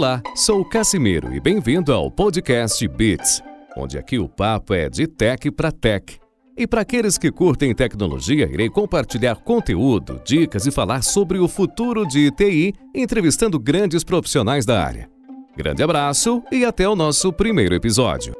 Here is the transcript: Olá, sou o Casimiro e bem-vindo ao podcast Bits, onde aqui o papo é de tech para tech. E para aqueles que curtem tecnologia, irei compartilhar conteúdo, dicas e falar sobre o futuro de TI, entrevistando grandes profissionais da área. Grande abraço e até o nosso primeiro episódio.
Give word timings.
Olá, 0.00 0.22
sou 0.34 0.62
o 0.62 0.64
Casimiro 0.64 1.34
e 1.34 1.38
bem-vindo 1.38 1.92
ao 1.92 2.10
podcast 2.10 2.88
Bits, 2.88 3.42
onde 3.76 3.98
aqui 3.98 4.18
o 4.18 4.26
papo 4.26 4.72
é 4.72 4.88
de 4.88 5.06
tech 5.06 5.50
para 5.50 5.70
tech. 5.70 6.18
E 6.56 6.66
para 6.66 6.80
aqueles 6.80 7.18
que 7.18 7.30
curtem 7.30 7.74
tecnologia, 7.74 8.48
irei 8.50 8.70
compartilhar 8.70 9.36
conteúdo, 9.36 10.18
dicas 10.24 10.64
e 10.64 10.70
falar 10.70 11.02
sobre 11.02 11.38
o 11.38 11.46
futuro 11.46 12.06
de 12.06 12.30
TI, 12.30 12.72
entrevistando 12.94 13.60
grandes 13.60 14.02
profissionais 14.02 14.64
da 14.64 14.82
área. 14.82 15.06
Grande 15.54 15.82
abraço 15.82 16.42
e 16.50 16.64
até 16.64 16.88
o 16.88 16.96
nosso 16.96 17.30
primeiro 17.30 17.74
episódio. 17.74 18.34